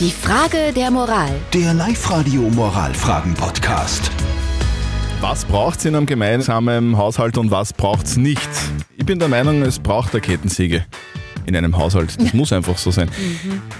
Die 0.00 0.10
Frage 0.10 0.72
der 0.74 0.90
Moral. 0.90 1.30
Der 1.52 1.72
Live-Radio 1.72 2.42
Moralfragen-Podcast. 2.50 4.10
Was 5.20 5.44
braucht 5.44 5.78
es 5.78 5.84
in 5.84 5.94
einem 5.94 6.06
gemeinsamen 6.06 6.96
Haushalt 6.98 7.38
und 7.38 7.52
was 7.52 7.72
braucht 7.72 8.06
es 8.06 8.16
nicht? 8.16 8.50
Ich 8.96 9.06
bin 9.06 9.20
der 9.20 9.28
Meinung, 9.28 9.62
es 9.62 9.78
braucht 9.78 10.10
eine 10.10 10.20
Kettensäge 10.20 10.84
in 11.46 11.54
einem 11.54 11.78
Haushalt. 11.78 12.20
Das 12.20 12.34
muss 12.34 12.52
einfach 12.52 12.76
so 12.76 12.90
sein. 12.90 13.08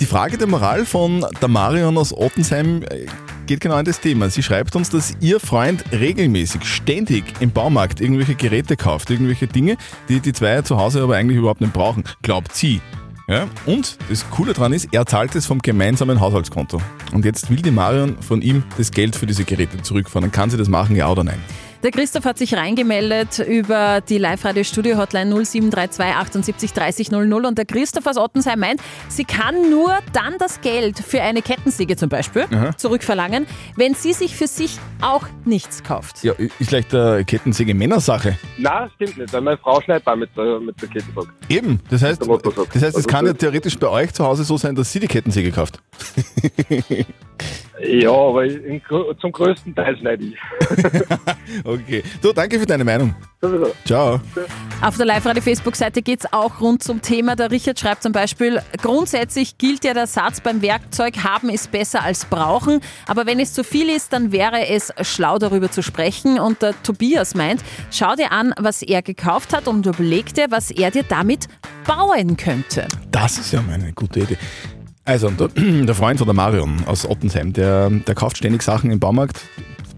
Die 0.00 0.06
Frage 0.06 0.38
der 0.38 0.46
Moral 0.46 0.86
von 0.86 1.26
der 1.42 1.48
Marion 1.48 1.98
aus 1.98 2.14
Ottensheim 2.16 2.82
äh, 2.84 3.04
geht 3.46 3.60
genau 3.60 3.76
in 3.76 3.84
das 3.84 4.00
Thema. 4.00 4.30
Sie 4.30 4.42
schreibt 4.42 4.74
uns, 4.76 4.88
dass 4.88 5.12
ihr 5.20 5.38
Freund 5.40 5.84
regelmäßig, 5.92 6.64
ständig 6.64 7.24
im 7.40 7.50
Baumarkt 7.50 8.00
irgendwelche 8.00 8.34
Geräte 8.34 8.78
kauft, 8.78 9.10
irgendwelche 9.10 9.46
Dinge, 9.46 9.76
die 10.08 10.20
die 10.20 10.32
zwei 10.32 10.62
zu 10.62 10.78
Hause 10.78 11.02
aber 11.02 11.16
eigentlich 11.16 11.36
überhaupt 11.36 11.60
nicht 11.60 11.74
brauchen. 11.74 12.04
Glaubt 12.22 12.54
sie. 12.54 12.80
Ja? 13.28 13.46
Und 13.66 13.98
das 14.08 14.28
Coole 14.30 14.54
daran 14.54 14.72
ist, 14.72 14.88
er 14.92 15.04
zahlt 15.04 15.34
es 15.34 15.46
vom 15.46 15.58
gemeinsamen 15.58 16.20
Haushaltskonto. 16.20 16.80
Und 17.12 17.24
jetzt 17.24 17.50
will 17.50 17.60
die 17.60 17.70
Marion 17.70 18.16
von 18.22 18.40
ihm 18.42 18.64
das 18.78 18.90
Geld 18.90 19.14
für 19.14 19.26
diese 19.26 19.44
Geräte 19.44 19.82
zurückfahren. 19.82 20.32
Kann 20.32 20.50
sie 20.50 20.56
das 20.56 20.68
machen, 20.68 20.96
ja 20.96 21.10
oder 21.10 21.24
nein? 21.24 21.40
Der 21.84 21.92
Christoph 21.92 22.24
hat 22.24 22.38
sich 22.38 22.54
reingemeldet 22.54 23.38
über 23.38 24.00
die 24.00 24.18
Live-Radio-Studio-Hotline 24.18 25.30
0732 25.30 26.16
78 26.16 26.72
30 26.72 27.10
00 27.12 27.46
und 27.46 27.56
der 27.56 27.66
Christoph 27.66 28.06
aus 28.06 28.16
Ottensheim 28.16 28.58
meint, 28.58 28.80
sie 29.08 29.24
kann 29.24 29.70
nur 29.70 29.96
dann 30.12 30.34
das 30.38 30.60
Geld 30.60 30.98
für 30.98 31.22
eine 31.22 31.40
Kettensäge 31.40 31.96
zum 31.96 32.08
Beispiel 32.08 32.46
Aha. 32.50 32.76
zurückverlangen, 32.76 33.46
wenn 33.76 33.94
sie 33.94 34.12
sich 34.12 34.34
für 34.34 34.48
sich 34.48 34.76
auch 35.00 35.28
nichts 35.44 35.84
kauft. 35.84 36.24
Ja, 36.24 36.32
ist 36.32 36.50
vielleicht 36.58 36.92
der 36.92 37.22
Kettensäge 37.22 37.74
Männersache. 37.74 38.36
Nein, 38.56 38.90
stimmt 38.96 39.18
nicht, 39.18 39.32
weil 39.32 39.40
meine 39.42 39.58
Frau 39.58 39.80
schneidet 39.80 40.04
auch 40.08 40.16
mit 40.16 40.30
der, 40.36 40.58
mit 40.58 40.82
der 40.82 40.88
Kettensäge. 40.88 41.28
Eben, 41.48 41.78
das 41.90 42.02
heißt, 42.02 42.20
das 42.20 42.30
heißt, 42.32 42.74
es 42.74 42.94
Also 42.96 43.08
kann 43.08 43.24
ja 43.24 43.34
theoretisch 43.34 43.78
bei 43.78 43.88
euch 43.88 44.12
zu 44.12 44.24
Hause 44.24 44.42
so 44.42 44.56
sein, 44.56 44.74
dass 44.74 44.92
sie 44.92 44.98
die 44.98 45.06
Kettensäge 45.06 45.52
kauft. 45.52 45.80
Ja, 47.80 48.10
aber 48.10 48.44
in, 48.44 48.82
zum 49.20 49.32
größten 49.32 49.74
Teil 49.74 49.96
schneide 49.98 50.24
ich. 50.24 50.36
Okay. 51.64 52.02
Du, 52.20 52.32
danke 52.32 52.58
für 52.58 52.66
deine 52.66 52.84
Meinung. 52.84 53.14
Sowieso. 53.40 53.72
Ciao. 53.84 54.20
Auf 54.82 54.96
der 54.96 55.06
Live-Radio-Facebook-Seite 55.06 56.02
geht 56.02 56.20
es 56.20 56.32
auch 56.32 56.60
rund 56.60 56.82
zum 56.82 57.00
Thema. 57.00 57.36
Der 57.36 57.50
Richard 57.50 57.78
schreibt 57.78 58.02
zum 58.02 58.12
Beispiel, 58.12 58.60
grundsätzlich 58.82 59.56
gilt 59.56 59.84
ja 59.84 59.94
der 59.94 60.06
Satz 60.06 60.40
beim 60.40 60.60
Werkzeug, 60.60 61.24
haben 61.24 61.48
ist 61.48 61.70
besser 61.70 62.02
als 62.02 62.26
brauchen. 62.26 62.80
Aber 63.06 63.26
wenn 63.26 63.40
es 63.40 63.54
zu 63.54 63.64
viel 63.64 63.88
ist, 63.88 64.12
dann 64.12 64.30
wäre 64.30 64.68
es 64.68 64.92
schlau 65.02 65.38
darüber 65.38 65.70
zu 65.70 65.82
sprechen. 65.82 66.38
Und 66.38 66.62
der 66.62 66.74
Tobias 66.82 67.34
meint, 67.34 67.62
schau 67.90 68.14
dir 68.14 68.30
an, 68.30 68.52
was 68.58 68.82
er 68.82 69.02
gekauft 69.02 69.54
hat 69.54 69.68
und 69.68 69.86
überleg 69.86 70.34
dir, 70.34 70.46
was 70.50 70.70
er 70.70 70.90
dir 70.90 71.02
damit 71.02 71.46
bauen 71.86 72.36
könnte. 72.36 72.86
Das 73.10 73.38
ist 73.38 73.52
ja 73.52 73.62
mal 73.62 73.74
eine 73.74 73.92
gute 73.92 74.20
Idee. 74.20 74.36
Also, 75.08 75.30
der, 75.56 75.94
Freund 75.94 76.18
von 76.18 76.28
der 76.28 76.34
Marion 76.34 76.84
aus 76.84 77.08
Ottensheim, 77.08 77.54
der, 77.54 77.88
der 77.88 78.14
kauft 78.14 78.36
ständig 78.36 78.62
Sachen 78.62 78.90
im 78.90 79.00
Baumarkt. 79.00 79.40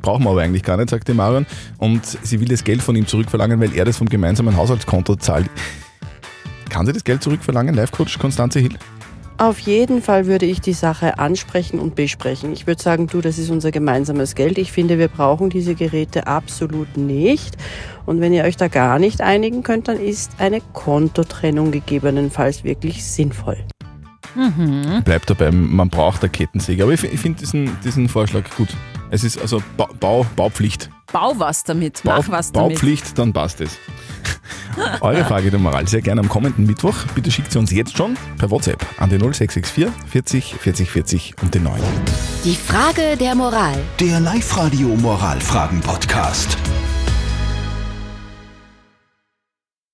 Brauchen 0.02 0.22
wir 0.22 0.30
aber 0.30 0.42
eigentlich 0.42 0.62
gar 0.62 0.76
nicht, 0.76 0.88
sagt 0.88 1.08
die 1.08 1.14
Marion. 1.14 1.46
Und 1.78 2.06
sie 2.06 2.38
will 2.38 2.46
das 2.46 2.62
Geld 2.62 2.80
von 2.80 2.94
ihm 2.94 3.08
zurückverlangen, 3.08 3.58
weil 3.58 3.74
er 3.74 3.84
das 3.84 3.96
vom 3.96 4.08
gemeinsamen 4.08 4.56
Haushaltskonto 4.56 5.16
zahlt. 5.16 5.50
Kann 6.68 6.86
sie 6.86 6.92
das 6.92 7.02
Geld 7.02 7.24
zurückverlangen, 7.24 7.74
Live-Coach 7.74 8.20
Konstanze 8.20 8.60
Hill? 8.60 8.78
Auf 9.36 9.58
jeden 9.58 10.00
Fall 10.00 10.26
würde 10.26 10.46
ich 10.46 10.60
die 10.60 10.74
Sache 10.74 11.18
ansprechen 11.18 11.80
und 11.80 11.96
besprechen. 11.96 12.52
Ich 12.52 12.68
würde 12.68 12.80
sagen, 12.80 13.08
du, 13.08 13.20
das 13.20 13.36
ist 13.36 13.50
unser 13.50 13.72
gemeinsames 13.72 14.36
Geld. 14.36 14.58
Ich 14.58 14.70
finde, 14.70 14.96
wir 15.00 15.08
brauchen 15.08 15.50
diese 15.50 15.74
Geräte 15.74 16.28
absolut 16.28 16.96
nicht. 16.96 17.56
Und 18.06 18.20
wenn 18.20 18.32
ihr 18.32 18.44
euch 18.44 18.56
da 18.56 18.68
gar 18.68 19.00
nicht 19.00 19.22
einigen 19.22 19.64
könnt, 19.64 19.88
dann 19.88 19.98
ist 19.98 20.30
eine 20.38 20.60
Kontotrennung 20.72 21.72
gegebenenfalls 21.72 22.62
wirklich 22.62 23.04
sinnvoll. 23.04 23.56
Bleibt 25.04 25.30
dabei, 25.30 25.50
man 25.50 25.88
braucht 25.88 26.22
eine 26.22 26.30
Kettensäge. 26.30 26.82
Aber 26.82 26.92
ich, 26.92 27.02
ich 27.04 27.20
finde 27.20 27.40
diesen, 27.40 27.78
diesen 27.82 28.08
Vorschlag 28.08 28.44
gut. 28.56 28.68
Es 29.10 29.24
ist 29.24 29.40
also 29.40 29.62
ba 29.76 29.88
Bau, 29.98 30.24
Baupflicht. 30.36 30.90
Bau 31.12 31.34
was 31.36 31.64
damit, 31.64 32.02
Bau, 32.04 32.18
mach 32.18 32.28
was 32.30 32.52
damit. 32.52 32.70
Baupflicht, 32.74 33.18
dann 33.18 33.32
passt 33.32 33.60
es. 33.60 33.78
Eure 35.00 35.24
Frage 35.24 35.50
der 35.50 35.58
Moral 35.58 35.88
sehr 35.88 36.00
gerne 36.00 36.20
am 36.20 36.28
kommenden 36.28 36.66
Mittwoch. 36.66 36.94
Bitte 37.14 37.30
schickt 37.30 37.50
sie 37.50 37.58
uns 37.58 37.72
jetzt 37.72 37.96
schon 37.96 38.16
per 38.38 38.50
WhatsApp 38.50 38.84
an 38.98 39.10
die 39.10 39.18
0664 39.18 39.88
40 40.08 40.54
40 40.54 40.90
40 40.90 41.34
und 41.42 41.54
den 41.54 41.64
9. 41.64 41.80
Die 42.44 42.54
Frage 42.54 43.16
der 43.18 43.34
Moral. 43.34 43.78
Der 43.98 44.20
Live-Radio 44.20 44.88
Moralfragen-Podcast. 44.88 46.56